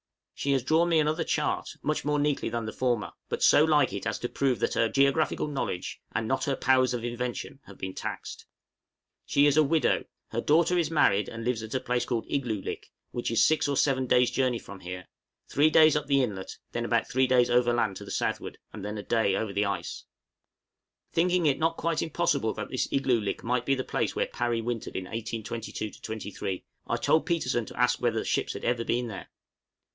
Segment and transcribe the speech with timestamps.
[0.33, 3.93] She has drawn me another chart, much more neatly than the former, but so like
[3.93, 7.77] it as to prove that her geographical knowledge, and not her powers of invention, have
[7.77, 8.47] been taxed.
[9.27, 12.87] She is a widow; her daughter is married, and lives at a place called Igloolik,
[13.11, 15.07] which is six or seven days' journey from here,
[15.47, 18.97] three days up the inlet, then about three days overland to the southward, and then
[18.97, 20.05] a day over the ice.
[21.11, 24.25] {ESQUIMAUX INFORMATION.} Thinking it not quite impossible that this Igloolik might be the place where
[24.25, 29.07] Parry wintered in 1822 3, I told Petersen to ask whether ships had ever been
[29.07, 29.29] there?